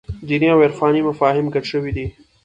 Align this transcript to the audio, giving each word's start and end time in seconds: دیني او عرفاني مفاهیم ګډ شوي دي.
دیني 0.27 0.47
او 0.53 0.59
عرفاني 0.65 1.01
مفاهیم 1.09 1.47
ګډ 1.53 1.63
شوي 1.71 1.91
دي. 1.97 2.07